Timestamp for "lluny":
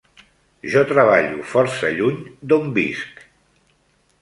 1.99-2.17